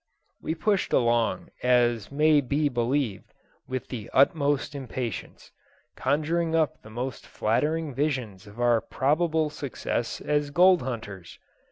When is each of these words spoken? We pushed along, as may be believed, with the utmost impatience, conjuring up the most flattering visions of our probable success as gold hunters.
We 0.41 0.55
pushed 0.55 0.93
along, 0.93 1.49
as 1.61 2.11
may 2.11 2.41
be 2.41 2.69
believed, 2.69 3.35
with 3.67 3.89
the 3.89 4.09
utmost 4.13 4.73
impatience, 4.73 5.51
conjuring 5.95 6.55
up 6.55 6.81
the 6.81 6.89
most 6.89 7.27
flattering 7.27 7.93
visions 7.93 8.47
of 8.47 8.59
our 8.59 8.81
probable 8.81 9.51
success 9.51 10.19
as 10.19 10.49
gold 10.49 10.81
hunters. 10.81 11.37